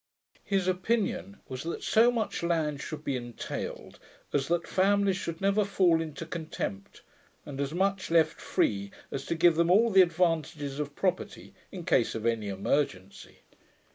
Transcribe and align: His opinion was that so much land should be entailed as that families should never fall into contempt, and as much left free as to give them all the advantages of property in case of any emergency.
His 0.43 0.67
opinion 0.67 1.37
was 1.47 1.61
that 1.61 1.83
so 1.83 2.09
much 2.09 2.41
land 2.41 2.81
should 2.81 3.03
be 3.03 3.15
entailed 3.15 3.99
as 4.33 4.47
that 4.47 4.67
families 4.67 5.15
should 5.17 5.39
never 5.39 5.63
fall 5.63 6.01
into 6.01 6.25
contempt, 6.25 7.03
and 7.45 7.61
as 7.61 7.71
much 7.71 8.09
left 8.09 8.41
free 8.41 8.89
as 9.11 9.27
to 9.27 9.35
give 9.35 9.57
them 9.57 9.69
all 9.69 9.91
the 9.91 10.01
advantages 10.01 10.79
of 10.79 10.95
property 10.95 11.53
in 11.71 11.85
case 11.85 12.15
of 12.15 12.25
any 12.25 12.47
emergency. 12.49 13.41